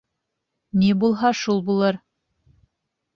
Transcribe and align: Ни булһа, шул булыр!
Ни 0.83 0.87
булһа, 1.03 1.31
шул 1.41 1.61
булыр! 1.67 1.99